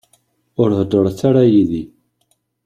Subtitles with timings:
[0.61, 1.83] Ur heddṛet ara yid-i.